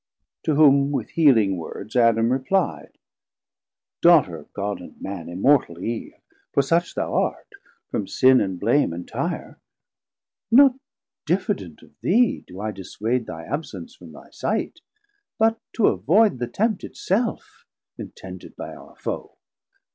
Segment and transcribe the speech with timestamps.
[0.45, 2.97] To whom with healing words Adam reply'd.
[4.01, 6.15] 290 Daughter of God and Man, immortal Eve,
[6.51, 7.49] For such thou art,
[7.91, 9.59] from sin and blame entire:
[10.49, 10.73] Not
[11.27, 14.79] diffident of thee do I dissuade Thy absence from my sight,
[15.37, 17.67] but to avoid Th' attempt it self,
[17.99, 19.37] intended by our Foe.